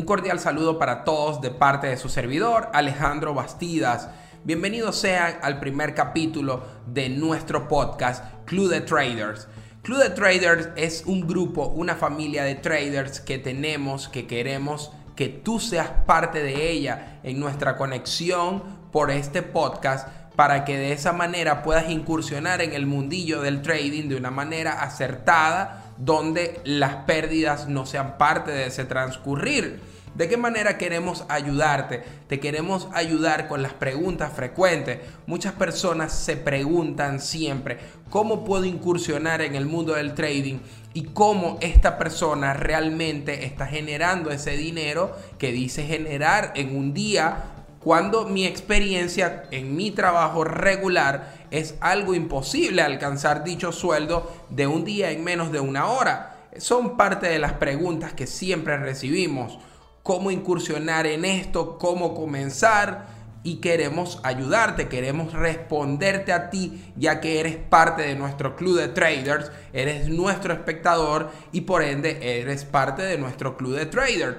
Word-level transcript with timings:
Un 0.00 0.06
cordial 0.06 0.40
saludo 0.40 0.78
para 0.78 1.04
todos 1.04 1.42
de 1.42 1.50
parte 1.50 1.88
de 1.88 1.98
su 1.98 2.08
servidor 2.08 2.70
Alejandro 2.72 3.34
Bastidas. 3.34 4.08
Bienvenidos 4.44 4.96
sean 4.96 5.36
al 5.42 5.60
primer 5.60 5.94
capítulo 5.94 6.64
de 6.86 7.10
nuestro 7.10 7.68
podcast 7.68 8.24
Club 8.46 8.70
de 8.70 8.80
Traders. 8.80 9.46
Club 9.82 9.98
de 9.98 10.08
Traders 10.08 10.70
es 10.76 11.02
un 11.04 11.26
grupo, 11.26 11.66
una 11.66 11.96
familia 11.96 12.44
de 12.44 12.54
traders 12.54 13.20
que 13.20 13.36
tenemos, 13.36 14.08
que 14.08 14.26
queremos 14.26 14.90
que 15.16 15.28
tú 15.28 15.60
seas 15.60 15.90
parte 16.06 16.42
de 16.42 16.70
ella 16.70 17.20
en 17.22 17.38
nuestra 17.38 17.76
conexión 17.76 18.62
por 18.90 19.10
este 19.10 19.42
podcast 19.42 20.08
para 20.34 20.64
que 20.64 20.78
de 20.78 20.92
esa 20.92 21.12
manera 21.12 21.62
puedas 21.62 21.90
incursionar 21.90 22.62
en 22.62 22.72
el 22.72 22.86
mundillo 22.86 23.42
del 23.42 23.60
trading 23.60 24.08
de 24.08 24.16
una 24.16 24.30
manera 24.30 24.80
acertada 24.80 25.79
donde 26.00 26.60
las 26.64 27.04
pérdidas 27.04 27.68
no 27.68 27.86
sean 27.86 28.18
parte 28.18 28.50
de 28.50 28.66
ese 28.66 28.84
transcurrir. 28.84 29.80
¿De 30.14 30.28
qué 30.28 30.36
manera 30.36 30.76
queremos 30.76 31.24
ayudarte? 31.28 32.02
Te 32.26 32.40
queremos 32.40 32.88
ayudar 32.92 33.46
con 33.46 33.62
las 33.62 33.74
preguntas 33.74 34.32
frecuentes. 34.34 34.98
Muchas 35.26 35.52
personas 35.52 36.12
se 36.12 36.36
preguntan 36.36 37.20
siempre, 37.20 37.78
¿cómo 38.10 38.44
puedo 38.44 38.64
incursionar 38.64 39.40
en 39.40 39.54
el 39.54 39.66
mundo 39.66 39.94
del 39.94 40.14
trading? 40.14 40.58
Y 40.94 41.04
cómo 41.04 41.58
esta 41.60 41.96
persona 41.96 42.54
realmente 42.54 43.44
está 43.44 43.66
generando 43.66 44.30
ese 44.30 44.56
dinero 44.56 45.16
que 45.38 45.52
dice 45.52 45.84
generar 45.84 46.52
en 46.56 46.76
un 46.76 46.92
día 46.92 47.44
cuando 47.78 48.26
mi 48.26 48.46
experiencia 48.46 49.44
en 49.52 49.76
mi 49.76 49.90
trabajo 49.90 50.44
regular 50.44 51.39
es 51.50 51.74
algo 51.80 52.14
imposible 52.14 52.82
alcanzar 52.82 53.44
dicho 53.44 53.72
sueldo 53.72 54.30
de 54.50 54.66
un 54.66 54.84
día 54.84 55.10
en 55.10 55.24
menos 55.24 55.52
de 55.52 55.60
una 55.60 55.86
hora. 55.86 56.36
Son 56.58 56.96
parte 56.96 57.28
de 57.28 57.38
las 57.38 57.54
preguntas 57.54 58.12
que 58.12 58.26
siempre 58.26 58.76
recibimos. 58.76 59.58
¿Cómo 60.02 60.30
incursionar 60.30 61.06
en 61.06 61.24
esto? 61.24 61.78
¿Cómo 61.78 62.14
comenzar? 62.14 63.20
Y 63.42 63.56
queremos 63.56 64.20
ayudarte, 64.22 64.88
queremos 64.88 65.32
responderte 65.32 66.32
a 66.32 66.50
ti, 66.50 66.92
ya 66.96 67.20
que 67.20 67.40
eres 67.40 67.56
parte 67.56 68.02
de 68.02 68.14
nuestro 68.14 68.54
club 68.54 68.78
de 68.78 68.88
traders, 68.88 69.50
eres 69.72 70.08
nuestro 70.08 70.52
espectador 70.52 71.30
y 71.50 71.62
por 71.62 71.82
ende 71.82 72.40
eres 72.40 72.64
parte 72.66 73.02
de 73.02 73.16
nuestro 73.16 73.56
club 73.56 73.76
de 73.76 73.86
traders. 73.86 74.36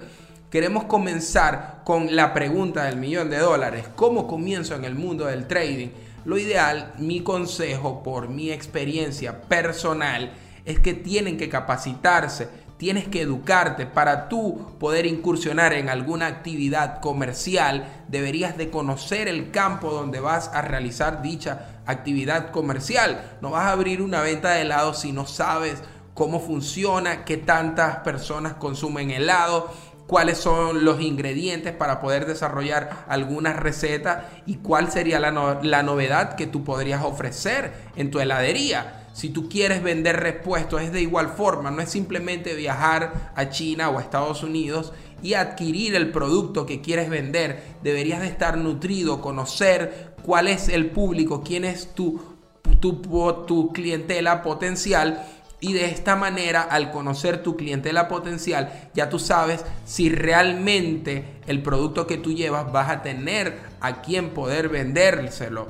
Queremos 0.51 0.83
comenzar 0.83 1.81
con 1.83 2.15
la 2.15 2.33
pregunta 2.33 2.83
del 2.83 2.97
millón 2.97 3.29
de 3.29 3.37
dólares. 3.37 3.85
¿Cómo 3.95 4.27
comienzo 4.27 4.75
en 4.75 4.85
el 4.85 4.95
mundo 4.95 5.25
del 5.25 5.47
trading? 5.47 5.89
Lo 6.23 6.37
ideal, 6.37 6.93
mi 6.97 7.21
consejo 7.21 8.03
por 8.03 8.29
mi 8.29 8.51
experiencia 8.51 9.41
personal, 9.41 10.33
es 10.65 10.79
que 10.79 10.93
tienen 10.93 11.37
que 11.37 11.49
capacitarse, 11.49 12.47
tienes 12.77 13.07
que 13.07 13.21
educarte 13.21 13.85
para 13.85 14.29
tú 14.29 14.75
poder 14.79 15.05
incursionar 15.05 15.73
en 15.73 15.89
alguna 15.89 16.27
actividad 16.27 16.99
comercial, 16.99 18.03
deberías 18.07 18.57
de 18.57 18.69
conocer 18.69 19.27
el 19.27 19.51
campo 19.51 19.91
donde 19.91 20.19
vas 20.19 20.49
a 20.53 20.61
realizar 20.61 21.21
dicha 21.21 21.81
actividad 21.85 22.51
comercial. 22.51 23.37
No 23.41 23.51
vas 23.51 23.65
a 23.65 23.71
abrir 23.71 24.01
una 24.01 24.21
venta 24.21 24.51
de 24.51 24.61
helado 24.61 24.93
si 24.93 25.11
no 25.11 25.25
sabes 25.25 25.81
cómo 26.13 26.39
funciona, 26.39 27.23
qué 27.23 27.37
tantas 27.37 27.97
personas 27.97 28.55
consumen 28.55 29.11
helado, 29.11 29.71
cuáles 30.11 30.39
son 30.39 30.83
los 30.83 30.99
ingredientes 30.99 31.71
para 31.71 32.01
poder 32.01 32.25
desarrollar 32.25 33.05
alguna 33.07 33.53
receta 33.53 34.29
y 34.45 34.57
cuál 34.57 34.91
sería 34.91 35.21
la, 35.21 35.31
novedad 35.31 36.35
que 36.35 36.47
tú 36.47 36.65
podrías 36.65 37.01
ofrecer 37.05 37.71
en 37.95 38.11
tu 38.11 38.19
heladería. 38.19 39.07
Si 39.13 39.29
tú 39.29 39.47
quieres 39.47 39.81
vender 39.81 40.17
repuestos 40.17 40.81
es 40.81 40.91
de 40.91 41.01
igual 41.01 41.29
forma, 41.29 41.71
no 41.71 41.81
es 41.81 41.89
simplemente 41.89 42.55
viajar 42.55 43.31
a 43.37 43.51
China 43.51 43.89
o 43.89 43.99
a 43.99 44.01
Estados 44.01 44.43
Unidos 44.43 44.91
y 45.23 45.35
adquirir 45.35 45.95
el 45.95 46.11
producto 46.11 46.65
que 46.65 46.81
quieres 46.81 47.09
vender. 47.09 47.63
Deberías 47.81 48.19
de 48.19 48.27
estar 48.27 48.57
nutrido, 48.57 49.21
conocer 49.21 50.13
cuál 50.23 50.49
es 50.49 50.67
el 50.67 50.89
público, 50.89 51.41
quién 51.41 51.63
es 51.63 51.95
tu, 51.95 52.21
tu, 52.81 52.97
tu 53.47 53.71
clientela 53.71 54.43
potencial 54.43 55.25
y 55.61 55.73
de 55.73 55.85
esta 55.85 56.15
manera, 56.15 56.63
al 56.63 56.91
conocer 56.91 57.43
tu 57.43 57.55
clientela 57.55 58.07
potencial, 58.07 58.89
ya 58.95 59.09
tú 59.09 59.19
sabes 59.19 59.63
si 59.85 60.09
realmente 60.09 61.39
el 61.45 61.61
producto 61.61 62.07
que 62.07 62.17
tú 62.17 62.33
llevas 62.33 62.71
vas 62.71 62.89
a 62.89 63.03
tener 63.03 63.59
a 63.79 64.01
quien 64.01 64.31
poder 64.31 64.69
vendérselo. 64.69 65.69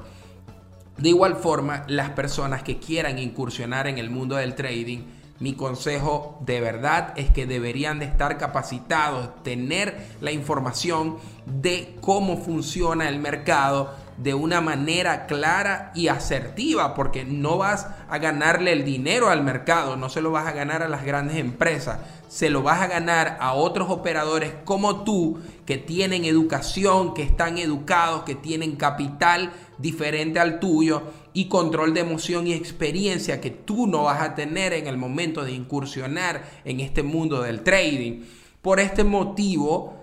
De 0.97 1.09
igual 1.09 1.35
forma, 1.35 1.83
las 1.87 2.11
personas 2.11 2.63
que 2.63 2.79
quieran 2.79 3.19
incursionar 3.19 3.85
en 3.87 3.97
el 3.97 4.09
mundo 4.09 4.37
del 4.37 4.55
trading, 4.55 4.99
mi 5.39 5.53
consejo 5.53 6.39
de 6.45 6.61
verdad 6.61 7.13
es 7.17 7.29
que 7.29 7.45
deberían 7.45 7.99
de 7.99 8.05
estar 8.05 8.37
capacitados, 8.37 9.43
tener 9.43 9.97
la 10.21 10.31
información 10.31 11.17
de 11.45 11.97
cómo 11.99 12.37
funciona 12.37 13.09
el 13.09 13.19
mercado, 13.19 13.93
de 14.21 14.35
una 14.35 14.61
manera 14.61 15.25
clara 15.25 15.91
y 15.95 16.07
asertiva, 16.07 16.93
porque 16.93 17.25
no 17.25 17.57
vas 17.57 17.87
a 18.07 18.19
ganarle 18.19 18.71
el 18.71 18.85
dinero 18.85 19.29
al 19.29 19.43
mercado, 19.43 19.95
no 19.95 20.09
se 20.09 20.21
lo 20.21 20.29
vas 20.29 20.45
a 20.45 20.51
ganar 20.51 20.83
a 20.83 20.89
las 20.89 21.03
grandes 21.03 21.37
empresas, 21.37 21.97
se 22.29 22.51
lo 22.51 22.61
vas 22.61 22.81
a 22.81 22.87
ganar 22.87 23.37
a 23.39 23.53
otros 23.53 23.89
operadores 23.89 24.53
como 24.63 25.03
tú, 25.03 25.39
que 25.65 25.79
tienen 25.79 26.25
educación, 26.25 27.15
que 27.15 27.23
están 27.23 27.57
educados, 27.57 28.21
que 28.21 28.35
tienen 28.35 28.75
capital 28.75 29.53
diferente 29.79 30.39
al 30.39 30.59
tuyo 30.59 31.01
y 31.33 31.45
control 31.45 31.95
de 31.95 32.01
emoción 32.01 32.45
y 32.45 32.53
experiencia 32.53 33.41
que 33.41 33.49
tú 33.49 33.87
no 33.87 34.03
vas 34.03 34.21
a 34.21 34.35
tener 34.35 34.73
en 34.73 34.85
el 34.85 34.97
momento 34.97 35.43
de 35.43 35.53
incursionar 35.53 36.43
en 36.63 36.79
este 36.79 37.01
mundo 37.01 37.41
del 37.41 37.63
trading. 37.63 38.21
Por 38.61 38.79
este 38.79 39.03
motivo, 39.03 39.95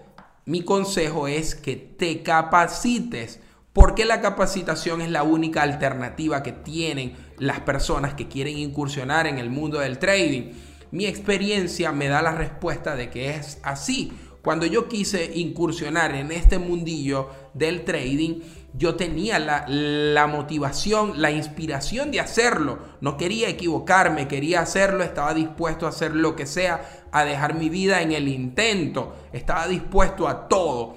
mi 0.45 0.62
consejo 0.62 1.28
es 1.28 1.55
que 1.55 1.77
te 1.77 2.25
capacites 2.25 3.41
¿Por 3.78 4.05
la 4.05 4.21
capacitación 4.21 5.03
es 5.03 5.09
la 5.09 5.22
única 5.22 5.62
alternativa 5.62 6.43
que 6.43 6.50
tienen 6.50 7.15
las 7.39 7.61
personas 7.61 8.15
que 8.15 8.27
quieren 8.27 8.59
incursionar 8.59 9.28
en 9.28 9.39
el 9.39 9.50
mundo 9.50 9.78
del 9.78 10.00
trading? 10.00 10.50
Mi 10.91 11.06
experiencia 11.06 11.93
me 11.93 12.09
da 12.09 12.21
la 12.21 12.33
respuesta 12.33 12.97
de 12.97 13.09
que 13.09 13.31
es 13.37 13.61
así. 13.62 14.12
Cuando 14.43 14.66
yo 14.66 14.89
quise 14.89 15.31
incursionar 15.33 16.12
en 16.16 16.33
este 16.33 16.59
mundillo 16.59 17.31
del 17.55 17.84
trading, 17.84 18.41
yo 18.75 18.97
tenía 18.97 19.39
la, 19.39 19.65
la, 19.69 20.27
motivación, 20.27 21.22
la 21.22 21.31
inspiración 21.31 22.10
de 22.10 22.19
hacerlo. 22.19 22.81
No 23.00 23.16
quería 23.16 23.49
equivocarme, 23.49 24.27
quería 24.27 24.60
hacerlo, 24.60 25.05
estaba 25.05 25.34
dispuesto 25.34 25.87
a 25.87 25.91
hacer 25.91 26.16
lo 26.16 26.34
que 26.34 26.47
sea, 26.47 27.05
a 27.12 27.25
dejar 27.25 27.55
mi 27.55 27.69
vida 27.69 28.03
en 28.03 28.10
el 28.10 28.27
intento, 28.27 29.15
estaba 29.33 29.69
dispuesto 29.69 30.27
a 30.27 30.49
todo. 30.49 30.97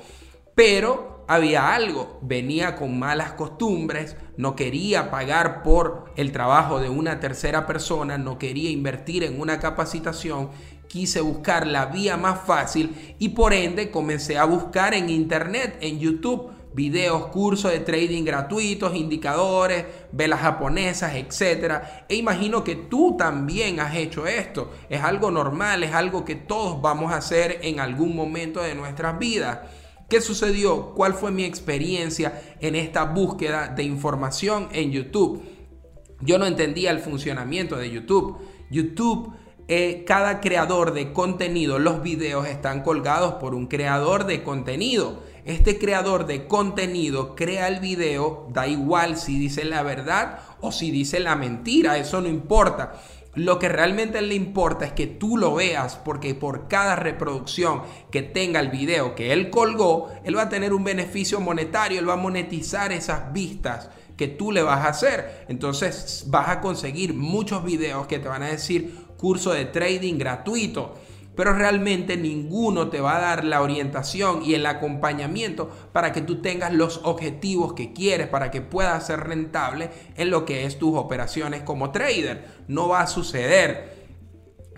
Pero 0.56 1.11
había 1.28 1.74
algo, 1.74 2.20
venía 2.22 2.76
con 2.76 3.00
malas 3.00 3.34
costumbres, 3.34 4.16
no 4.38 4.56
quería 4.56 5.12
pagar 5.12 5.64
por 5.64 6.12
el 6.16 6.32
trabajo 6.32 6.80
de 6.80 6.90
una 6.90 7.20
tercera 7.20 7.66
persona, 7.66 8.18
no 8.18 8.38
quería 8.38 8.70
invertir 8.70 9.24
en 9.24 9.40
una 9.40 9.60
capacitación, 9.60 10.50
quise 10.88 11.22
buscar 11.22 11.68
la 11.68 11.86
vía 11.86 12.18
más 12.18 12.42
fácil 12.46 13.16
y 13.18 13.30
por 13.30 13.54
ende 13.54 13.92
comencé 13.92 14.38
a 14.38 14.46
buscar 14.46 14.94
en 14.94 15.10
internet, 15.10 15.78
en 15.80 16.00
YouTube, 16.00 16.52
videos, 16.74 17.28
cursos 17.28 17.72
de 17.72 17.80
trading 17.80 18.24
gratuitos, 18.24 18.96
indicadores, 18.96 19.86
velas 20.12 20.42
japonesas, 20.42 21.16
etc. 21.16 21.82
E 22.08 22.16
imagino 22.16 22.64
que 22.64 22.76
tú 22.76 23.16
también 23.18 23.80
has 23.80 23.96
hecho 23.96 24.28
esto. 24.28 24.72
Es 24.90 25.02
algo 25.02 25.32
normal, 25.32 25.84
es 25.84 25.94
algo 25.94 26.26
que 26.26 26.36
todos 26.36 26.82
vamos 26.82 27.12
a 27.12 27.18
hacer 27.18 27.60
en 27.62 27.80
algún 27.80 28.16
momento 28.16 28.62
de 28.62 28.76
nuestras 28.76 29.18
vidas. 29.20 29.60
¿Qué 30.12 30.20
sucedió? 30.20 30.88
¿Cuál 30.94 31.14
fue 31.14 31.32
mi 31.32 31.46
experiencia 31.46 32.42
en 32.60 32.76
esta 32.76 33.06
búsqueda 33.06 33.70
de 33.70 33.84
información 33.84 34.68
en 34.74 34.92
YouTube? 34.92 35.42
Yo 36.20 36.38
no 36.38 36.46
entendía 36.46 36.92
el 36.92 37.00
funcionamiento 37.00 37.78
de 37.78 37.92
YouTube. 37.92 38.36
YouTube, 38.70 39.32
eh, 39.70 40.04
cada 40.06 40.42
creador 40.42 40.92
de 40.92 41.14
contenido, 41.14 41.80
los 41.80 42.04
videos 42.04 42.46
están 42.46 42.84
colgados 42.84 43.36
por 43.36 43.56
un 43.56 43.68
creador 43.68 44.26
de 44.26 44.44
contenido. 44.44 45.24
Este 45.46 45.80
creador 45.80 46.26
de 46.26 46.46
contenido 46.46 47.34
crea 47.34 47.70
el 47.70 47.80
video, 47.80 48.50
da 48.52 48.68
igual 48.68 49.16
si 49.16 49.40
dice 49.40 49.64
la 49.64 49.82
verdad 49.82 50.40
o 50.60 50.74
si 50.74 50.92
dice 50.92 51.22
la 51.22 51.38
mentira, 51.38 51.98
eso 51.98 52.20
no 52.20 52.28
importa. 52.28 53.02
Lo 53.34 53.60
que 53.60 53.70
realmente 53.70 54.22
le 54.22 54.36
importa 54.36 54.86
es 54.86 54.92
que 54.92 55.08
tú 55.08 55.38
lo 55.38 55.56
veas 55.56 55.96
porque 55.96 56.36
por 56.36 56.68
cada 56.68 56.98
reproducción 56.98 57.84
que 58.12 58.22
tenga 58.22 58.60
el 58.60 58.70
video 58.70 59.16
que 59.16 59.32
él 59.32 59.50
colgó, 59.50 60.10
él 60.26 60.36
va 60.36 60.44
a 60.44 60.50
tener 60.50 60.74
un 60.74 60.84
beneficio 60.84 61.40
monetario, 61.40 62.00
él 62.00 62.10
va 62.10 62.14
a 62.14 62.18
monetizar 62.18 62.92
esas 62.92 63.32
vistas 63.32 63.90
que 64.18 64.28
tú 64.28 64.52
le 64.52 64.64
vas 64.64 64.86
a 64.86 64.90
hacer. 64.90 65.46
Entonces 65.48 66.26
vas 66.28 66.50
a 66.50 66.60
conseguir 66.60 67.14
muchos 67.14 67.64
videos 67.64 68.06
que 68.08 68.20
te 68.20 68.28
van 68.28 68.44
a 68.44 68.50
decir 68.50 68.94
curso 69.18 69.54
de 69.54 69.66
trading 69.66 70.18
gratuito 70.18 70.96
pero 71.36 71.54
realmente 71.54 72.18
ninguno 72.18 72.90
te 72.90 73.02
va 73.02 73.18
a 73.18 73.22
dar 73.22 73.46
la 73.46 73.62
orientación 73.62 74.44
y 74.44 74.54
el 74.54 74.66
acompañamiento 74.66 75.70
para 75.92 76.12
que 76.12 76.22
tú 76.22 76.42
tengas 76.42 76.74
los 76.74 77.02
objetivos 77.04 77.74
que 77.74 77.94
quieres, 77.94 78.28
para 78.28 78.52
que 78.52 78.62
puedas 78.62 79.08
ser 79.08 79.22
rentable 79.22 79.90
en 80.16 80.30
lo 80.30 80.46
que 80.46 80.66
es 80.66 80.78
tus 80.78 80.98
operaciones 80.98 81.64
como 81.64 81.92
trader. 81.92 82.46
No 82.68 82.88
va 82.90 83.02
a 83.02 83.08
suceder. 83.08 84.02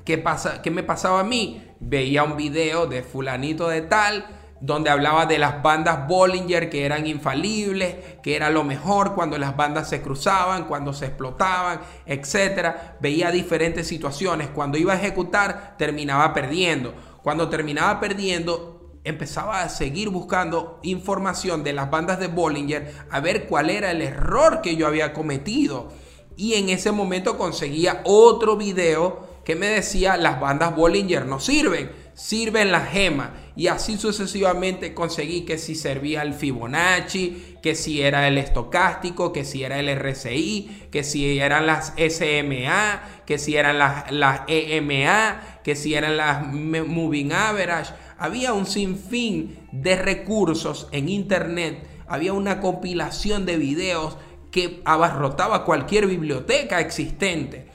¿qué, 0.06 0.18
pasa, 0.18 0.62
¿qué 0.62 0.72
me 0.72 0.84
pasaba 0.84 1.22
a 1.22 1.24
mí? 1.24 1.64
Veía 1.80 2.24
un 2.24 2.38
video 2.38 2.88
de 2.88 3.04
fulanito 3.04 3.68
de 3.68 3.82
tal 3.82 4.26
donde 4.64 4.90
hablaba 4.90 5.26
de 5.26 5.40
las 5.40 5.62
bandas 5.62 6.08
Bollinger 6.08 6.70
que 6.70 6.86
eran 6.86 7.06
infalibles, 7.06 7.98
que 8.24 8.38
era 8.38 8.50
lo 8.50 8.64
mejor 8.64 9.14
cuando 9.14 9.38
las 9.38 9.58
bandas 9.58 9.90
se 9.90 10.02
cruzaban, 10.02 10.68
cuando 10.68 10.94
se 10.94 11.08
explotaban, 11.08 11.82
etc. 12.06 12.74
Veía 13.02 13.30
diferentes 13.30 13.86
situaciones. 13.86 14.48
Cuando 14.48 14.78
iba 14.78 14.94
a 14.94 14.96
ejecutar, 14.96 15.76
terminaba 15.78 16.34
perdiendo. 16.34 16.94
Cuando 17.22 17.50
terminaba 17.50 18.00
perdiendo, 18.00 19.02
empezaba 19.04 19.64
a 19.64 19.68
seguir 19.68 20.08
buscando 20.08 20.80
información 20.82 21.66
de 21.66 21.74
las 21.74 21.92
bandas 21.92 22.22
de 22.22 22.28
Bollinger 22.28 22.90
a 23.10 23.20
ver 23.20 23.48
cuál 23.48 23.70
era 23.70 23.92
el 23.92 24.02
error 24.02 24.62
que 24.62 24.78
yo 24.78 24.88
había 24.88 25.12
cometido. 25.12 25.90
Y 26.38 26.54
en 26.54 26.70
ese 26.70 26.94
momento 26.94 27.38
conseguía 27.38 28.00
otro 28.06 28.56
video 28.56 29.28
que 29.44 29.58
me 29.58 29.68
decía 29.68 30.16
las 30.16 30.40
bandas 30.40 30.74
Bollinger 30.74 31.26
no 31.26 31.42
sirven 31.42 32.03
sirven 32.14 32.72
la 32.72 32.82
gema. 32.82 33.34
Y 33.56 33.68
así 33.68 33.98
sucesivamente 33.98 34.94
conseguí 34.94 35.42
que 35.42 35.58
si 35.58 35.76
servía 35.76 36.24
el 36.24 36.34
Fibonacci, 36.34 37.58
que 37.62 37.76
si 37.76 38.02
era 38.02 38.28
el 38.28 38.38
estocástico, 38.38 39.32
que 39.32 39.46
si 39.46 39.64
era 39.64 39.80
el 39.80 39.90
RCI, 39.90 40.88
que 40.92 41.04
si 41.04 41.40
eran 41.40 41.68
las 41.68 41.94
SMA, 41.96 43.24
que 43.26 43.38
si 43.38 43.56
eran 43.56 43.78
las, 43.78 44.12
las 44.12 44.42
EMA, 44.48 45.60
que 45.64 45.76
si 45.76 45.94
eran 45.94 46.18
las 46.18 46.46
Moving 46.46 47.32
Average. 47.32 47.94
Había 48.18 48.54
un 48.54 48.66
sinfín 48.66 49.68
de 49.72 49.96
recursos 49.96 50.88
en 50.92 51.10
internet, 51.10 51.88
había 52.08 52.34
una 52.34 52.60
compilación 52.60 53.46
de 53.46 53.58
videos 53.58 54.18
que 54.52 54.82
abarrotaba 54.86 55.66
cualquier 55.66 56.08
biblioteca 56.08 56.80
existente 56.80 57.73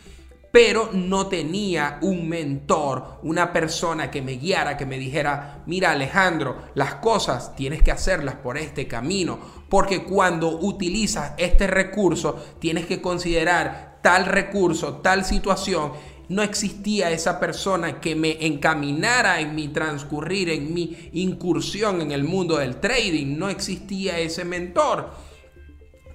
pero 0.51 0.91
no 0.93 1.27
tenía 1.27 1.99
un 2.01 2.29
mentor, 2.29 3.19
una 3.23 3.53
persona 3.53 4.11
que 4.11 4.23
me 4.23 4.33
guiara, 4.33 4.77
que 4.77 4.87
me 4.87 4.99
dijera, 4.99 5.63
mira 5.67 5.91
Alejandro, 5.91 6.63
las 6.75 6.97
cosas 6.97 7.55
tienes 7.55 7.83
que 7.83 7.93
hacerlas 7.93 8.37
por 8.37 8.57
este 8.57 8.89
camino, 8.89 9.39
porque 9.69 10.05
cuando 10.05 10.59
utilizas 10.59 11.33
este 11.37 11.67
recurso 11.67 12.35
tienes 12.59 12.87
que 12.87 13.03
considerar 13.03 13.99
tal 14.03 14.27
recurso, 14.27 14.97
tal 14.97 15.25
situación. 15.25 15.93
No 16.29 16.43
existía 16.43 17.11
esa 17.11 17.41
persona 17.41 18.01
que 18.01 18.15
me 18.15 18.47
encaminara 18.47 19.41
en 19.41 19.55
mi 19.55 19.69
transcurrir, 19.69 20.51
en 20.51 20.75
mi 20.75 21.11
incursión 21.13 22.03
en 22.03 22.13
el 22.13 22.23
mundo 22.23 22.59
del 22.59 22.81
trading. 22.81 23.39
No 23.39 23.49
existía 23.49 24.19
ese 24.19 24.45
mentor. 24.45 25.28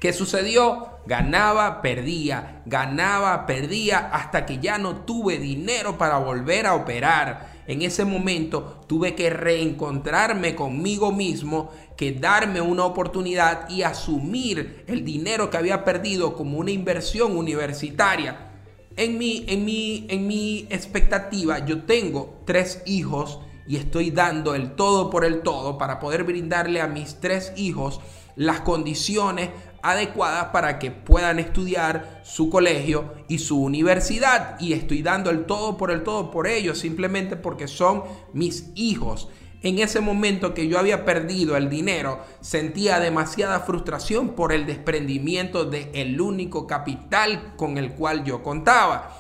¿Qué 0.04 0.12
sucedió? 0.12 0.90
Ganaba, 1.06 1.82
perdía, 1.82 2.62
ganaba, 2.66 3.46
perdía, 3.46 4.10
hasta 4.12 4.46
que 4.46 4.60
ya 4.60 4.78
no 4.78 4.98
tuve 4.98 5.40
dinero 5.40 5.98
para 5.98 6.18
volver 6.18 6.68
a 6.68 6.76
operar. 6.76 7.64
En 7.68 7.82
ese 7.84 8.04
momento 8.04 8.82
tuve 8.86 9.16
que 9.16 9.30
reencontrarme 9.30 10.56
conmigo 10.56 11.14
mismo, 11.14 11.72
que 11.96 12.12
darme 12.12 12.60
una 12.60 12.84
oportunidad 12.84 13.70
y 13.70 13.84
asumir 13.84 14.84
el 14.88 15.06
dinero 15.06 15.50
que 15.50 15.56
había 15.56 15.86
perdido 15.86 16.36
como 16.36 16.58
una 16.58 16.72
inversión 16.72 17.38
universitaria. 17.38 18.52
En 18.98 19.18
mi, 19.18 19.46
en 19.48 19.64
mi, 19.64 20.06
en 20.10 20.28
mi 20.28 20.68
expectativa, 20.70 21.66
yo 21.66 21.84
tengo 21.84 22.42
tres 22.46 22.84
hijos 22.86 23.40
y 23.66 23.78
estoy 23.78 24.12
dando 24.12 24.54
el 24.54 24.76
todo 24.76 25.10
por 25.10 25.24
el 25.24 25.44
todo 25.44 25.78
para 25.78 26.02
poder 26.02 26.26
brindarle 26.26 26.82
a 26.82 26.88
mis 26.88 27.22
tres 27.22 27.54
hijos 27.56 28.02
las 28.36 28.62
condiciones 28.62 29.50
adecuadas 29.84 30.46
para 30.46 30.80
que 30.80 30.90
puedan 30.90 31.38
estudiar 31.40 32.22
su 32.24 32.50
colegio 32.50 33.14
y 33.28 33.38
su 33.40 33.62
universidad. 33.62 34.60
Y 34.60 34.74
estoy 34.74 35.04
dando 35.04 35.30
el 35.30 35.46
todo 35.46 35.78
por 35.78 35.92
el 35.92 36.04
todo 36.04 36.32
por 36.32 36.48
ellos, 36.48 36.80
simplemente 36.80 37.36
porque 37.36 37.68
son 37.68 38.04
mis 38.34 38.72
hijos. 38.76 39.30
En 39.62 39.80
ese 39.80 40.00
momento 40.00 40.54
que 40.54 40.68
yo 40.68 40.80
había 40.80 41.06
perdido 41.06 41.56
el 41.56 41.70
dinero, 41.70 42.22
sentía 42.42 43.00
demasiada 43.00 43.60
frustración 43.62 44.30
por 44.30 44.52
el 44.52 44.66
desprendimiento 44.66 45.66
del 45.66 45.90
el 45.94 46.20
único 46.20 46.66
capital 46.66 47.54
con 47.56 47.78
el 47.78 47.94
cual 47.94 48.24
yo 48.24 48.42
contaba. 48.42 49.18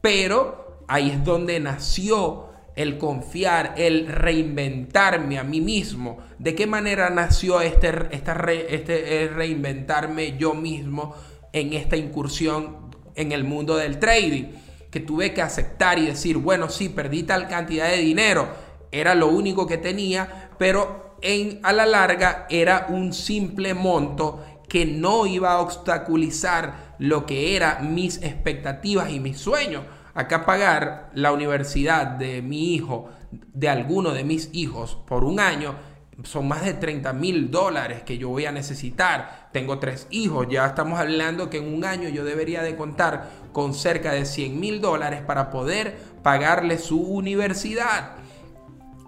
Pero 0.00 0.84
ahí 0.86 1.10
es 1.10 1.24
donde 1.24 1.58
nació 1.60 2.49
el 2.80 2.96
confiar, 2.96 3.74
el 3.76 4.06
reinventarme 4.06 5.38
a 5.38 5.44
mí 5.44 5.60
mismo. 5.60 6.18
¿De 6.38 6.54
qué 6.54 6.66
manera 6.66 7.10
nació 7.10 7.60
este, 7.60 8.08
este 8.10 9.28
reinventarme 9.28 10.38
yo 10.38 10.54
mismo 10.54 11.14
en 11.52 11.74
esta 11.74 11.96
incursión 11.96 12.90
en 13.14 13.32
el 13.32 13.44
mundo 13.44 13.76
del 13.76 13.98
trading? 13.98 14.44
Que 14.90 15.00
tuve 15.00 15.34
que 15.34 15.42
aceptar 15.42 15.98
y 15.98 16.06
decir, 16.06 16.38
bueno, 16.38 16.70
sí, 16.70 16.88
perdí 16.88 17.24
tal 17.24 17.48
cantidad 17.48 17.90
de 17.90 17.98
dinero, 17.98 18.48
era 18.90 19.14
lo 19.14 19.28
único 19.28 19.66
que 19.66 19.76
tenía, 19.76 20.50
pero 20.58 21.16
en, 21.20 21.60
a 21.62 21.74
la 21.74 21.84
larga 21.84 22.46
era 22.48 22.86
un 22.88 23.12
simple 23.12 23.74
monto 23.74 24.42
que 24.70 24.86
no 24.86 25.26
iba 25.26 25.52
a 25.52 25.60
obstaculizar 25.60 26.94
lo 26.98 27.26
que 27.26 27.56
eran 27.56 27.94
mis 27.94 28.22
expectativas 28.22 29.10
y 29.10 29.20
mis 29.20 29.36
sueños 29.36 29.82
acá 30.14 30.44
pagar 30.44 31.10
la 31.14 31.32
universidad 31.32 32.06
de 32.06 32.42
mi 32.42 32.74
hijo, 32.74 33.10
de 33.30 33.68
alguno 33.68 34.12
de 34.12 34.24
mis 34.24 34.50
hijos, 34.52 34.98
por 35.06 35.24
un 35.24 35.40
año, 35.40 35.74
son 36.24 36.48
más 36.48 36.64
de 36.64 36.74
30 36.74 37.12
mil 37.12 37.50
dólares 37.50 38.02
que 38.02 38.18
yo 38.18 38.28
voy 38.28 38.44
a 38.44 38.52
necesitar. 38.52 39.48
Tengo 39.52 39.78
tres 39.78 40.06
hijos, 40.10 40.46
ya 40.50 40.66
estamos 40.66 40.98
hablando 40.98 41.48
que 41.48 41.58
en 41.58 41.72
un 41.72 41.84
año 41.84 42.08
yo 42.08 42.24
debería 42.24 42.62
de 42.62 42.76
contar 42.76 43.30
con 43.52 43.74
cerca 43.74 44.12
de 44.12 44.24
100 44.24 44.60
mil 44.60 44.80
dólares 44.80 45.22
para 45.22 45.50
poder 45.50 45.96
pagarle 46.22 46.78
su 46.78 47.00
universidad. 47.00 48.16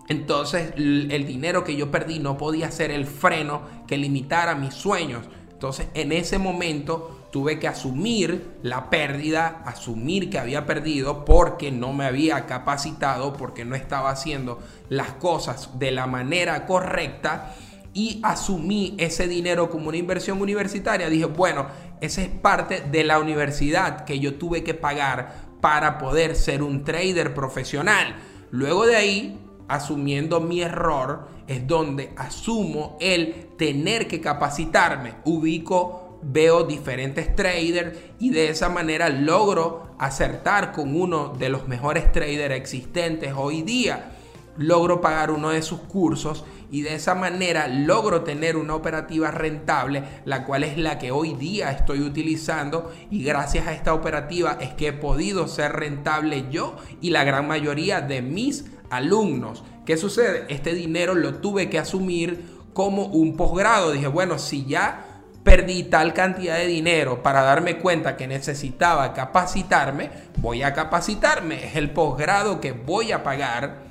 Entonces 0.08 0.72
el 0.76 1.26
dinero 1.26 1.64
que 1.64 1.76
yo 1.76 1.90
perdí 1.90 2.18
no 2.18 2.36
podía 2.36 2.70
ser 2.70 2.90
el 2.90 3.06
freno 3.06 3.62
que 3.86 3.96
limitara 3.96 4.54
mis 4.54 4.74
sueños. 4.74 5.26
Entonces 5.52 5.86
en 5.94 6.12
ese 6.12 6.38
momento 6.38 7.21
tuve 7.32 7.58
que 7.58 7.66
asumir 7.66 8.58
la 8.62 8.90
pérdida, 8.90 9.62
asumir 9.64 10.28
que 10.28 10.38
había 10.38 10.66
perdido 10.66 11.24
porque 11.24 11.72
no 11.72 11.94
me 11.94 12.04
había 12.04 12.44
capacitado, 12.44 13.32
porque 13.32 13.64
no 13.64 13.74
estaba 13.74 14.10
haciendo 14.10 14.60
las 14.90 15.12
cosas 15.12 15.78
de 15.78 15.92
la 15.92 16.06
manera 16.06 16.66
correcta 16.66 17.54
y 17.94 18.20
asumí 18.22 18.94
ese 18.98 19.28
dinero 19.28 19.70
como 19.70 19.88
una 19.88 19.96
inversión 19.96 20.42
universitaria. 20.42 21.08
Dije, 21.08 21.24
bueno, 21.24 21.68
esa 22.02 22.20
es 22.20 22.28
parte 22.28 22.82
de 22.82 23.02
la 23.02 23.18
universidad 23.18 24.04
que 24.04 24.20
yo 24.20 24.34
tuve 24.34 24.62
que 24.62 24.74
pagar 24.74 25.52
para 25.62 25.96
poder 25.96 26.36
ser 26.36 26.62
un 26.62 26.84
trader 26.84 27.32
profesional. 27.32 28.14
Luego 28.50 28.84
de 28.84 28.96
ahí, 28.96 29.40
asumiendo 29.68 30.38
mi 30.40 30.60
error, 30.60 31.28
es 31.46 31.66
donde 31.66 32.12
asumo 32.16 32.98
el 33.00 33.56
tener 33.56 34.06
que 34.06 34.20
capacitarme. 34.20 35.14
Ubico 35.24 36.01
veo 36.22 36.64
diferentes 36.64 37.34
traders 37.34 37.98
y 38.18 38.30
de 38.30 38.48
esa 38.48 38.68
manera 38.68 39.08
logro 39.08 39.94
acertar 39.98 40.72
con 40.72 40.94
uno 40.94 41.34
de 41.38 41.48
los 41.48 41.68
mejores 41.68 42.10
traders 42.12 42.54
existentes 42.54 43.32
hoy 43.36 43.62
día. 43.62 44.12
Logro 44.56 45.00
pagar 45.00 45.30
uno 45.30 45.50
de 45.50 45.62
sus 45.62 45.80
cursos 45.80 46.44
y 46.70 46.82
de 46.82 46.94
esa 46.94 47.14
manera 47.14 47.68
logro 47.68 48.22
tener 48.22 48.56
una 48.56 48.74
operativa 48.74 49.30
rentable, 49.30 50.04
la 50.24 50.44
cual 50.44 50.64
es 50.64 50.76
la 50.78 50.98
que 50.98 51.10
hoy 51.10 51.34
día 51.34 51.70
estoy 51.70 52.00
utilizando 52.00 52.92
y 53.10 53.24
gracias 53.24 53.66
a 53.66 53.72
esta 53.72 53.94
operativa 53.94 54.58
es 54.60 54.74
que 54.74 54.88
he 54.88 54.92
podido 54.92 55.48
ser 55.48 55.72
rentable 55.72 56.46
yo 56.50 56.76
y 57.00 57.10
la 57.10 57.24
gran 57.24 57.48
mayoría 57.48 58.00
de 58.00 58.22
mis 58.22 58.66
alumnos. 58.90 59.64
¿Qué 59.86 59.96
sucede? 59.96 60.44
Este 60.48 60.74
dinero 60.74 61.14
lo 61.14 61.36
tuve 61.36 61.68
que 61.68 61.78
asumir 61.78 62.44
como 62.72 63.06
un 63.06 63.36
posgrado. 63.36 63.92
Dije, 63.92 64.06
bueno, 64.06 64.38
si 64.38 64.64
ya 64.64 65.11
perdí 65.42 65.84
tal 65.84 66.14
cantidad 66.14 66.56
de 66.56 66.66
dinero 66.66 67.22
para 67.22 67.42
darme 67.42 67.78
cuenta 67.78 68.16
que 68.16 68.26
necesitaba 68.26 69.12
capacitarme, 69.12 70.10
voy 70.38 70.62
a 70.62 70.72
capacitarme. 70.72 71.66
Es 71.66 71.76
el 71.76 71.90
posgrado 71.90 72.60
que 72.60 72.72
voy 72.72 73.12
a 73.12 73.22
pagar. 73.22 73.82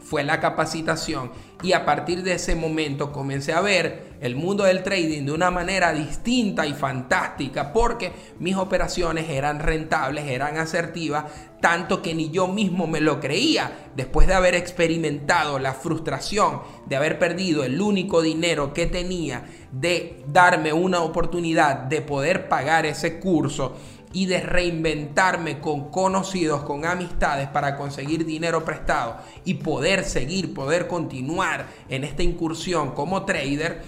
Fue 0.00 0.24
la 0.24 0.40
capacitación 0.40 1.32
y 1.62 1.72
a 1.72 1.84
partir 1.84 2.22
de 2.22 2.34
ese 2.34 2.54
momento 2.54 3.12
comencé 3.12 3.52
a 3.52 3.60
ver 3.60 4.16
el 4.20 4.36
mundo 4.36 4.64
del 4.64 4.82
trading 4.82 5.24
de 5.24 5.32
una 5.32 5.50
manera 5.50 5.92
distinta 5.92 6.66
y 6.66 6.72
fantástica 6.72 7.72
porque 7.72 8.12
mis 8.38 8.56
operaciones 8.56 9.28
eran 9.28 9.58
rentables, 9.60 10.26
eran 10.26 10.56
asertivas, 10.56 11.24
tanto 11.60 12.00
que 12.00 12.14
ni 12.14 12.30
yo 12.30 12.46
mismo 12.46 12.86
me 12.86 13.00
lo 13.00 13.18
creía. 13.18 13.90
Después 13.96 14.28
de 14.28 14.34
haber 14.34 14.54
experimentado 14.54 15.58
la 15.58 15.74
frustración 15.74 16.60
de 16.86 16.96
haber 16.96 17.18
perdido 17.18 17.64
el 17.64 17.80
único 17.80 18.22
dinero 18.22 18.72
que 18.72 18.86
tenía, 18.86 19.44
de 19.72 20.22
darme 20.28 20.72
una 20.72 21.00
oportunidad 21.00 21.76
de 21.76 22.02
poder 22.02 22.48
pagar 22.48 22.86
ese 22.86 23.18
curso 23.18 23.76
y 24.12 24.26
de 24.26 24.40
reinventarme 24.40 25.60
con 25.60 25.90
conocidos, 25.90 26.62
con 26.62 26.84
amistades 26.84 27.48
para 27.48 27.76
conseguir 27.76 28.24
dinero 28.24 28.64
prestado 28.64 29.18
y 29.44 29.54
poder 29.54 30.04
seguir, 30.04 30.54
poder 30.54 30.86
continuar 30.86 31.66
en 31.88 32.04
esta 32.04 32.22
incursión 32.22 32.92
como 32.92 33.24
trader, 33.24 33.82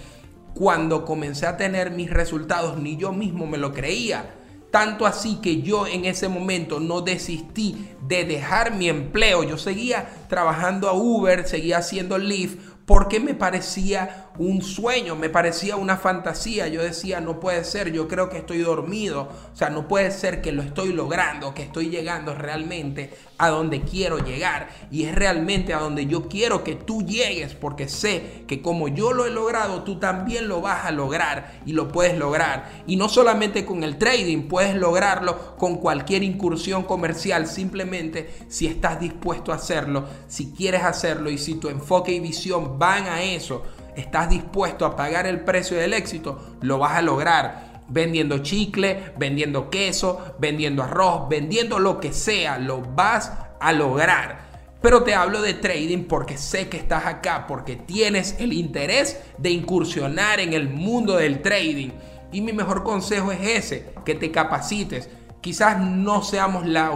cuando 0.53 1.05
comencé 1.05 1.47
a 1.47 1.57
tener 1.57 1.91
mis 1.91 2.09
resultados 2.09 2.77
ni 2.77 2.97
yo 2.97 3.11
mismo 3.13 3.47
me 3.47 3.57
lo 3.57 3.73
creía. 3.73 4.35
Tanto 4.71 5.05
así 5.05 5.39
que 5.41 5.61
yo 5.61 5.85
en 5.85 6.05
ese 6.05 6.29
momento 6.29 6.79
no 6.79 7.01
desistí 7.01 7.89
de 8.07 8.23
dejar 8.23 8.73
mi 8.73 8.87
empleo. 8.87 9.43
Yo 9.43 9.57
seguía 9.57 10.09
trabajando 10.29 10.87
a 10.87 10.93
Uber, 10.93 11.45
seguía 11.45 11.79
haciendo 11.79 12.17
Lyft 12.17 12.57
porque 12.91 13.21
me 13.21 13.33
parecía 13.33 14.31
un 14.37 14.61
sueño, 14.61 15.15
me 15.15 15.29
parecía 15.29 15.77
una 15.77 15.95
fantasía. 15.95 16.67
Yo 16.67 16.83
decía, 16.83 17.21
no 17.21 17.39
puede 17.39 17.63
ser, 17.63 17.93
yo 17.93 18.09
creo 18.09 18.29
que 18.29 18.39
estoy 18.39 18.57
dormido. 18.57 19.29
O 19.53 19.55
sea, 19.55 19.69
no 19.69 19.87
puede 19.87 20.11
ser 20.11 20.41
que 20.41 20.51
lo 20.51 20.61
estoy 20.61 20.91
logrando, 20.91 21.53
que 21.53 21.63
estoy 21.63 21.89
llegando 21.89 22.35
realmente 22.35 23.13
a 23.37 23.49
donde 23.49 23.81
quiero 23.81 24.17
llegar. 24.17 24.67
Y 24.91 25.05
es 25.05 25.15
realmente 25.15 25.73
a 25.73 25.79
donde 25.79 26.05
yo 26.05 26.27
quiero 26.27 26.65
que 26.65 26.75
tú 26.75 27.01
llegues, 27.03 27.53
porque 27.55 27.87
sé 27.87 28.43
que 28.45 28.61
como 28.61 28.89
yo 28.89 29.13
lo 29.13 29.25
he 29.25 29.31
logrado, 29.31 29.83
tú 29.83 29.97
también 29.97 30.49
lo 30.49 30.59
vas 30.59 30.83
a 30.85 30.91
lograr 30.91 31.61
y 31.65 31.71
lo 31.71 31.87
puedes 31.87 32.17
lograr. 32.17 32.83
Y 32.87 32.97
no 32.97 33.07
solamente 33.07 33.65
con 33.65 33.85
el 33.85 33.97
trading, 33.97 34.49
puedes 34.49 34.75
lograrlo 34.75 35.55
con 35.55 35.77
cualquier 35.77 36.23
incursión 36.23 36.83
comercial, 36.83 37.47
simplemente 37.47 38.29
si 38.49 38.67
estás 38.67 38.99
dispuesto 38.99 39.53
a 39.53 39.55
hacerlo, 39.55 40.05
si 40.27 40.51
quieres 40.51 40.83
hacerlo 40.83 41.29
y 41.29 41.37
si 41.37 41.55
tu 41.55 41.69
enfoque 41.69 42.11
y 42.11 42.19
visión 42.19 42.80
van 42.81 43.05
a 43.05 43.21
eso 43.21 43.61
estás 43.95 44.27
dispuesto 44.27 44.87
a 44.87 44.95
pagar 44.95 45.27
el 45.27 45.41
precio 45.41 45.77
del 45.77 45.93
éxito, 45.93 46.57
lo 46.61 46.79
vas 46.79 46.93
a 46.93 47.03
lograr. 47.03 47.69
Vendiendo 47.87 48.39
chicle, 48.39 49.13
vendiendo 49.17 49.69
queso, 49.69 50.35
vendiendo 50.39 50.81
arroz, 50.81 51.29
vendiendo 51.29 51.77
lo 51.77 51.99
que 51.99 52.11
sea, 52.11 52.57
lo 52.57 52.81
vas 52.81 53.33
a 53.59 53.71
lograr. 53.71 54.49
Pero 54.81 55.03
te 55.03 55.13
hablo 55.13 55.43
de 55.43 55.53
trading 55.53 56.05
porque 56.05 56.37
sé 56.37 56.69
que 56.69 56.77
estás 56.77 57.05
acá, 57.05 57.45
porque 57.47 57.75
tienes 57.75 58.37
el 58.39 58.51
interés 58.51 59.19
de 59.37 59.51
incursionar 59.51 60.39
en 60.39 60.53
el 60.53 60.67
mundo 60.67 61.17
del 61.17 61.43
trading. 61.43 61.89
Y 62.31 62.41
mi 62.41 62.53
mejor 62.53 62.83
consejo 62.83 63.31
es 63.31 63.41
ese, 63.41 63.93
que 64.05 64.15
te 64.15 64.31
capacites, 64.31 65.07
quizás 65.41 65.79
no 65.79 66.23
seamos 66.23 66.65
la, 66.65 66.91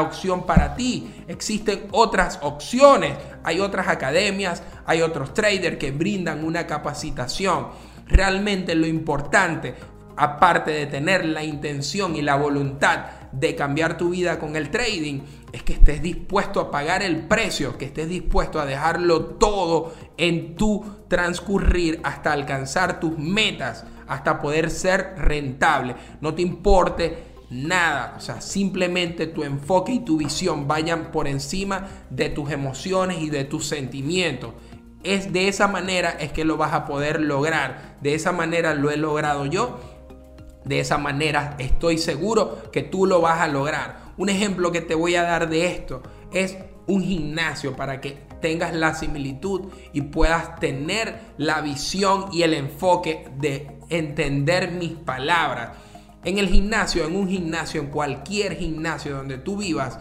opción 0.00 0.46
para 0.46 0.74
ti. 0.76 1.24
Existen 1.26 1.88
otras 1.90 2.38
opciones. 2.42 3.16
Hay 3.42 3.60
otras 3.60 3.88
academias, 3.88 4.62
hay 4.86 5.02
otros 5.02 5.34
traders 5.34 5.78
que 5.78 5.90
brindan 5.90 6.44
una 6.44 6.66
capacitación. 6.66 7.68
Realmente 8.06 8.74
lo 8.74 8.86
importante, 8.86 9.74
aparte 10.16 10.70
de 10.70 10.86
tener 10.86 11.24
la 11.24 11.42
intención 11.42 12.14
y 12.14 12.22
la 12.22 12.36
voluntad 12.36 13.06
de 13.32 13.54
cambiar 13.54 13.96
tu 13.96 14.10
vida 14.10 14.38
con 14.38 14.56
el 14.56 14.70
trading, 14.70 15.20
es 15.52 15.62
que 15.62 15.74
estés 15.74 16.02
dispuesto 16.02 16.60
a 16.60 16.70
pagar 16.70 17.02
el 17.02 17.26
precio, 17.26 17.78
que 17.78 17.86
estés 17.86 18.08
dispuesto 18.08 18.60
a 18.60 18.66
dejarlo 18.66 19.24
todo 19.24 19.94
en 20.16 20.56
tu 20.56 20.84
transcurrir 21.08 22.00
hasta 22.04 22.32
alcanzar 22.32 23.00
tus 23.00 23.18
metas, 23.18 23.84
hasta 24.06 24.40
poder 24.40 24.70
ser 24.70 25.14
rentable. 25.16 25.94
No 26.20 26.34
te 26.34 26.42
importe 26.42 27.27
nada. 27.50 28.14
O 28.16 28.20
sea, 28.20 28.40
simplemente 28.40 29.26
tu 29.26 29.44
enfoque 29.44 29.92
y 29.92 30.00
tu 30.00 30.16
visión 30.16 30.68
vayan 30.68 31.10
por 31.10 31.28
encima 31.28 31.88
de 32.10 32.28
tus 32.28 32.50
emociones 32.50 33.18
y 33.20 33.30
de 33.30 33.44
tus 33.44 33.66
sentimientos. 33.66 34.52
Es 35.04 35.32
de 35.32 35.48
esa 35.48 35.68
manera 35.68 36.10
es 36.10 36.32
que 36.32 36.44
lo 36.44 36.56
vas 36.56 36.72
a 36.72 36.86
poder 36.86 37.20
lograr. 37.20 37.96
De 38.00 38.14
esa 38.14 38.32
manera 38.32 38.74
lo 38.74 38.90
he 38.90 38.96
logrado 38.96 39.46
yo. 39.46 39.78
De 40.64 40.80
esa 40.80 40.98
manera 40.98 41.56
estoy 41.58 41.98
seguro 41.98 42.70
que 42.72 42.82
tú 42.82 43.06
lo 43.06 43.20
vas 43.20 43.40
a 43.40 43.48
lograr. 43.48 44.08
Un 44.16 44.28
ejemplo 44.28 44.72
que 44.72 44.80
te 44.80 44.94
voy 44.94 45.14
a 45.14 45.22
dar 45.22 45.48
de 45.48 45.66
esto 45.66 46.02
es 46.32 46.58
un 46.86 47.02
gimnasio 47.02 47.76
para 47.76 48.00
que 48.00 48.18
tengas 48.40 48.74
la 48.74 48.94
similitud 48.94 49.68
y 49.92 50.02
puedas 50.02 50.58
tener 50.58 51.20
la 51.36 51.60
visión 51.60 52.26
y 52.32 52.42
el 52.42 52.54
enfoque 52.54 53.28
de 53.36 53.78
entender 53.88 54.72
mis 54.72 54.92
palabras. 54.92 55.70
En 56.28 56.36
el 56.36 56.50
gimnasio, 56.50 57.06
en 57.06 57.16
un 57.16 57.26
gimnasio, 57.26 57.80
en 57.80 57.86
cualquier 57.86 58.58
gimnasio 58.58 59.16
donde 59.16 59.38
tú 59.38 59.56
vivas, 59.56 59.98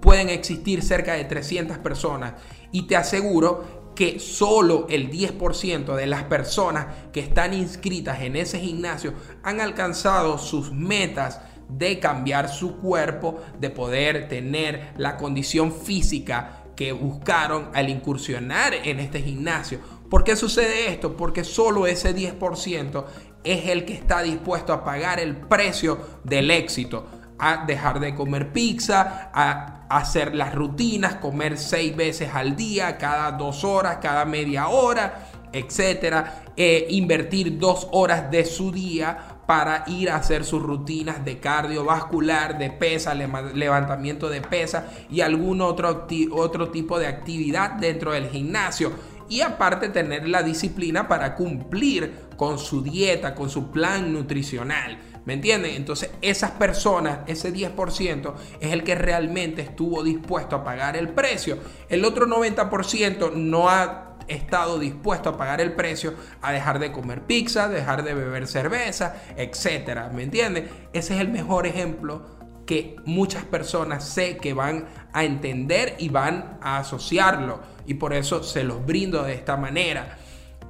pueden 0.00 0.30
existir 0.30 0.82
cerca 0.82 1.12
de 1.12 1.24
300 1.24 1.76
personas 1.76 2.32
y 2.72 2.86
te 2.86 2.96
aseguro 2.96 3.92
que 3.94 4.18
solo 4.18 4.86
el 4.88 5.10
10% 5.10 5.94
de 5.94 6.06
las 6.06 6.24
personas 6.24 6.86
que 7.12 7.20
están 7.20 7.52
inscritas 7.52 8.22
en 8.22 8.36
ese 8.36 8.58
gimnasio 8.58 9.12
han 9.42 9.60
alcanzado 9.60 10.38
sus 10.38 10.72
metas 10.72 11.42
de 11.68 11.98
cambiar 11.98 12.48
su 12.48 12.78
cuerpo, 12.78 13.42
de 13.60 13.68
poder 13.68 14.28
tener 14.30 14.94
la 14.96 15.18
condición 15.18 15.74
física 15.74 16.62
que 16.74 16.92
buscaron 16.92 17.68
al 17.74 17.90
incursionar 17.90 18.72
en 18.72 18.98
este 18.98 19.20
gimnasio. 19.20 19.80
¿Por 20.08 20.24
qué 20.24 20.36
sucede 20.36 20.88
esto? 20.88 21.16
Porque 21.16 21.42
solo 21.42 21.86
ese 21.86 22.14
10% 22.14 23.04
es 23.46 23.68
el 23.68 23.84
que 23.84 23.94
está 23.94 24.22
dispuesto 24.22 24.72
a 24.72 24.84
pagar 24.84 25.20
el 25.20 25.36
precio 25.36 25.98
del 26.24 26.50
éxito, 26.50 27.06
a 27.38 27.64
dejar 27.66 28.00
de 28.00 28.14
comer 28.14 28.52
pizza, 28.52 29.30
a 29.32 29.86
hacer 29.88 30.34
las 30.34 30.54
rutinas, 30.54 31.16
comer 31.16 31.58
seis 31.58 31.94
veces 31.94 32.30
al 32.34 32.56
día, 32.56 32.98
cada 32.98 33.32
dos 33.32 33.62
horas, 33.64 33.98
cada 34.02 34.24
media 34.24 34.68
hora, 34.68 35.28
etcétera, 35.52 36.44
e 36.56 36.86
invertir 36.90 37.58
dos 37.58 37.88
horas 37.92 38.30
de 38.30 38.44
su 38.44 38.72
día 38.72 39.36
para 39.46 39.84
ir 39.86 40.10
a 40.10 40.16
hacer 40.16 40.44
sus 40.44 40.60
rutinas 40.60 41.24
de 41.24 41.38
cardiovascular, 41.38 42.58
de 42.58 42.70
pesa, 42.70 43.14
levantamiento 43.14 44.28
de 44.28 44.40
pesa 44.40 44.88
y 45.08 45.20
algún 45.20 45.60
otro, 45.60 46.08
otro 46.32 46.70
tipo 46.70 46.98
de 46.98 47.06
actividad 47.06 47.72
dentro 47.72 48.12
del 48.12 48.28
gimnasio 48.28 48.92
y 49.28 49.40
aparte 49.40 49.88
tener 49.88 50.28
la 50.28 50.42
disciplina 50.42 51.08
para 51.08 51.34
cumplir 51.34 52.26
con 52.36 52.58
su 52.58 52.82
dieta, 52.82 53.34
con 53.34 53.50
su 53.50 53.70
plan 53.70 54.12
nutricional. 54.12 54.98
¿Me 55.24 55.34
entienden? 55.34 55.74
Entonces 55.74 56.10
esas 56.22 56.52
personas, 56.52 57.20
ese 57.26 57.52
10% 57.52 58.34
es 58.60 58.72
el 58.72 58.84
que 58.84 58.94
realmente 58.94 59.62
estuvo 59.62 60.04
dispuesto 60.04 60.56
a 60.56 60.64
pagar 60.64 60.96
el 60.96 61.08
precio. 61.08 61.58
El 61.88 62.04
otro 62.04 62.26
90% 62.26 63.32
no 63.32 63.68
ha 63.68 64.16
estado 64.28 64.78
dispuesto 64.78 65.30
a 65.30 65.36
pagar 65.36 65.60
el 65.60 65.72
precio, 65.72 66.14
a 66.42 66.52
dejar 66.52 66.78
de 66.78 66.92
comer 66.92 67.22
pizza, 67.22 67.68
dejar 67.68 68.04
de 68.04 68.14
beber 68.14 68.46
cerveza, 68.46 69.16
etcétera. 69.36 70.10
¿Me 70.14 70.22
entienden? 70.22 70.68
Ese 70.92 71.14
es 71.14 71.20
el 71.20 71.28
mejor 71.28 71.66
ejemplo 71.66 72.36
que 72.66 72.96
muchas 73.04 73.44
personas 73.44 74.06
sé 74.06 74.36
que 74.38 74.52
van 74.52 74.86
a 75.12 75.24
entender 75.24 75.94
y 75.98 76.08
van 76.08 76.58
a 76.60 76.78
asociarlo. 76.78 77.60
Y 77.86 77.94
por 77.94 78.12
eso 78.12 78.42
se 78.42 78.64
los 78.64 78.84
brindo 78.84 79.22
de 79.22 79.34
esta 79.34 79.56
manera. 79.56 80.18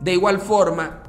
De 0.01 0.13
igual 0.13 0.41
forma, 0.41 1.03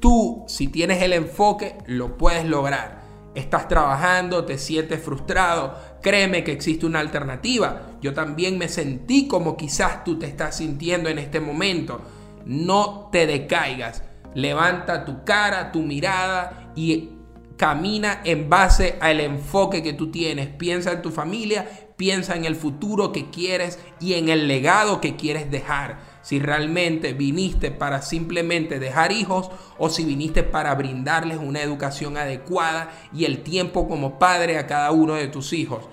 tú, 0.00 0.44
si 0.48 0.68
tienes 0.68 1.02
el 1.02 1.12
enfoque, 1.12 1.76
lo 1.86 2.16
puedes 2.16 2.44
lograr. 2.44 3.02
Estás 3.34 3.66
trabajando, 3.66 4.44
te 4.44 4.58
sientes 4.58 5.02
frustrado, 5.02 5.76
créeme 6.00 6.44
que 6.44 6.52
existe 6.52 6.86
una 6.86 7.00
alternativa. 7.00 7.82
Yo 8.00 8.14
también 8.14 8.58
me 8.58 8.68
sentí 8.68 9.26
como 9.26 9.56
quizás 9.56 10.04
tú 10.04 10.18
te 10.18 10.26
estás 10.26 10.58
sintiendo 10.58 11.08
en 11.08 11.18
este 11.18 11.40
momento. 11.40 12.00
No 12.44 13.08
te 13.10 13.26
decaigas. 13.26 14.04
Levanta 14.34 15.04
tu 15.04 15.24
cara, 15.24 15.72
tu 15.72 15.80
mirada 15.80 16.72
y 16.76 17.14
Camina 17.56 18.20
en 18.24 18.50
base 18.50 18.98
al 19.00 19.20
enfoque 19.20 19.82
que 19.82 19.92
tú 19.92 20.10
tienes. 20.10 20.48
Piensa 20.48 20.90
en 20.90 21.02
tu 21.02 21.10
familia, 21.10 21.68
piensa 21.96 22.34
en 22.34 22.44
el 22.44 22.56
futuro 22.56 23.12
que 23.12 23.30
quieres 23.30 23.78
y 24.00 24.14
en 24.14 24.28
el 24.28 24.48
legado 24.48 25.00
que 25.00 25.16
quieres 25.16 25.50
dejar. 25.50 25.98
Si 26.22 26.38
realmente 26.38 27.12
viniste 27.12 27.70
para 27.70 28.02
simplemente 28.02 28.78
dejar 28.78 29.12
hijos 29.12 29.50
o 29.78 29.90
si 29.90 30.04
viniste 30.04 30.42
para 30.42 30.74
brindarles 30.74 31.38
una 31.38 31.62
educación 31.62 32.16
adecuada 32.16 32.90
y 33.12 33.26
el 33.26 33.42
tiempo 33.42 33.88
como 33.88 34.18
padre 34.18 34.58
a 34.58 34.66
cada 34.66 34.90
uno 34.90 35.14
de 35.14 35.28
tus 35.28 35.52
hijos. 35.52 35.84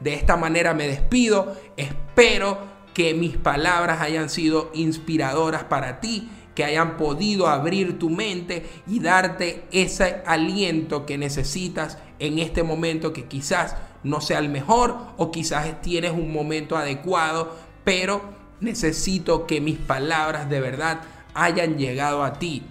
De 0.00 0.14
esta 0.14 0.36
manera 0.36 0.74
me 0.74 0.86
despido. 0.86 1.56
Espero 1.76 2.58
que 2.94 3.14
mis 3.14 3.36
palabras 3.36 4.00
hayan 4.00 4.28
sido 4.28 4.70
inspiradoras 4.74 5.64
para 5.64 6.00
ti 6.00 6.28
que 6.58 6.64
hayan 6.64 6.96
podido 6.96 7.46
abrir 7.46 8.00
tu 8.00 8.10
mente 8.10 8.68
y 8.88 8.98
darte 8.98 9.62
ese 9.70 10.22
aliento 10.26 11.06
que 11.06 11.16
necesitas 11.16 11.98
en 12.18 12.40
este 12.40 12.64
momento 12.64 13.12
que 13.12 13.26
quizás 13.26 13.76
no 14.02 14.20
sea 14.20 14.38
el 14.38 14.48
mejor 14.48 14.96
o 15.16 15.30
quizás 15.30 15.80
tienes 15.82 16.12
un 16.12 16.32
momento 16.32 16.76
adecuado, 16.76 17.56
pero 17.84 18.22
necesito 18.60 19.46
que 19.46 19.60
mis 19.60 19.78
palabras 19.78 20.48
de 20.48 20.60
verdad 20.60 21.00
hayan 21.34 21.78
llegado 21.78 22.24
a 22.24 22.34
ti. 22.34 22.62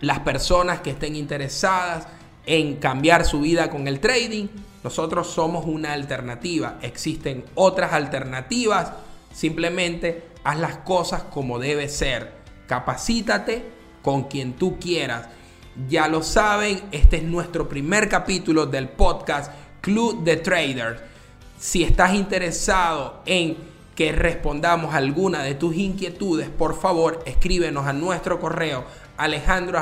Las 0.00 0.20
personas 0.20 0.80
que 0.80 0.90
estén 0.90 1.16
interesadas 1.16 2.08
en 2.46 2.76
cambiar 2.76 3.24
su 3.24 3.40
vida 3.40 3.70
con 3.70 3.86
el 3.86 4.00
trading, 4.00 4.48
nosotros 4.82 5.28
somos 5.28 5.64
una 5.66 5.92
alternativa. 5.92 6.78
Existen 6.82 7.44
otras 7.54 7.92
alternativas. 7.92 8.92
Simplemente 9.32 10.28
haz 10.42 10.58
las 10.58 10.78
cosas 10.78 11.22
como 11.22 11.58
debe 11.58 11.88
ser. 11.88 12.32
Capacítate 12.66 13.64
con 14.02 14.24
quien 14.24 14.54
tú 14.54 14.78
quieras. 14.78 15.28
Ya 15.88 16.08
lo 16.08 16.22
saben, 16.22 16.82
este 16.90 17.18
es 17.18 17.22
nuestro 17.22 17.68
primer 17.68 18.08
capítulo 18.08 18.66
del 18.66 18.88
podcast 18.88 19.52
Club 19.82 20.24
de 20.24 20.38
Traders. 20.38 20.98
Si 21.58 21.82
estás 21.82 22.14
interesado 22.14 23.20
en 23.26 23.58
que 23.94 24.12
respondamos 24.12 24.94
alguna 24.94 25.42
de 25.42 25.54
tus 25.54 25.76
inquietudes, 25.76 26.48
por 26.48 26.80
favor 26.80 27.22
escríbenos 27.26 27.86
a 27.86 27.92
nuestro 27.92 28.40
correo 28.40 28.84
alejandro 29.18 29.78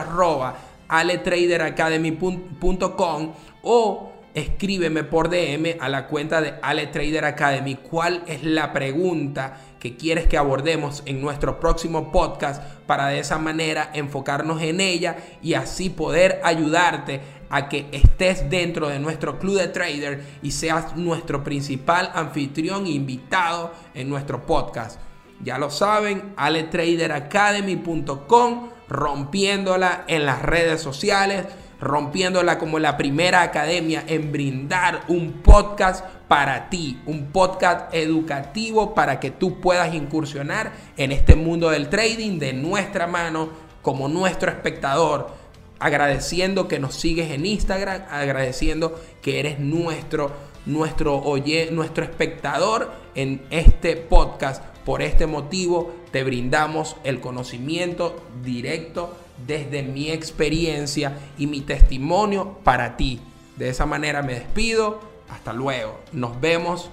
aletraderacademy.com 0.88 3.34
o 3.62 4.10
escríbeme 4.34 5.04
por 5.04 5.28
DM 5.28 5.76
a 5.80 5.88
la 5.88 6.06
cuenta 6.06 6.40
de 6.40 6.54
Ale 6.62 6.86
Trader 6.88 7.24
Academy 7.24 7.76
cuál 7.76 8.22
es 8.26 8.42
la 8.42 8.72
pregunta 8.72 9.60
que 9.78 9.96
quieres 9.96 10.26
que 10.26 10.38
abordemos 10.38 11.02
en 11.06 11.20
nuestro 11.20 11.60
próximo 11.60 12.12
podcast 12.12 12.62
para 12.86 13.08
de 13.08 13.18
esa 13.18 13.38
manera 13.38 13.90
enfocarnos 13.92 14.62
en 14.62 14.80
ella 14.80 15.16
y 15.42 15.54
así 15.54 15.90
poder 15.90 16.40
ayudarte 16.44 17.20
a 17.50 17.68
que 17.68 17.88
estés 17.92 18.48
dentro 18.48 18.88
de 18.88 18.98
nuestro 18.98 19.38
club 19.38 19.58
de 19.58 19.68
trader 19.68 20.24
y 20.42 20.52
seas 20.52 20.96
nuestro 20.96 21.44
principal 21.44 22.10
anfitrión 22.14 22.86
invitado 22.86 23.74
en 23.94 24.08
nuestro 24.08 24.46
podcast. 24.46 24.98
Ya 25.42 25.58
lo 25.58 25.70
saben, 25.70 26.32
aletraderacademy.com, 26.36 28.70
rompiéndola 28.88 30.04
en 30.06 30.24
las 30.26 30.42
redes 30.42 30.80
sociales 30.80 31.46
rompiéndola 31.80 32.58
como 32.58 32.78
la 32.78 32.96
primera 32.96 33.42
academia 33.42 34.04
en 34.06 34.30
brindar 34.30 35.02
un 35.08 35.42
podcast 35.42 36.04
para 36.28 36.68
ti, 36.68 37.00
un 37.06 37.32
podcast 37.32 37.92
educativo 37.94 38.94
para 38.94 39.18
que 39.18 39.30
tú 39.30 39.60
puedas 39.60 39.94
incursionar 39.94 40.72
en 40.96 41.10
este 41.10 41.34
mundo 41.34 41.70
del 41.70 41.88
trading 41.88 42.38
de 42.38 42.52
nuestra 42.52 43.06
mano 43.06 43.48
como 43.82 44.08
nuestro 44.08 44.50
espectador, 44.50 45.30
agradeciendo 45.80 46.68
que 46.68 46.78
nos 46.78 46.94
sigues 46.94 47.30
en 47.30 47.46
Instagram, 47.46 48.02
agradeciendo 48.10 49.00
que 49.22 49.40
eres 49.40 49.58
nuestro 49.58 50.50
nuestro 50.66 51.16
oye, 51.16 51.70
nuestro 51.70 52.04
espectador 52.04 52.90
en 53.14 53.42
este 53.50 53.96
podcast. 53.96 54.62
Por 54.84 55.02
este 55.02 55.26
motivo 55.26 55.92
te 56.10 56.24
brindamos 56.24 56.96
el 57.04 57.20
conocimiento 57.20 58.22
directo 58.42 59.16
desde 59.46 59.82
mi 59.82 60.10
experiencia 60.10 61.18
y 61.38 61.46
mi 61.46 61.60
testimonio 61.60 62.58
para 62.64 62.96
ti. 62.96 63.20
De 63.56 63.68
esa 63.68 63.86
manera 63.86 64.22
me 64.22 64.34
despido. 64.34 65.00
Hasta 65.28 65.52
luego. 65.52 66.00
Nos 66.12 66.40
vemos 66.40 66.90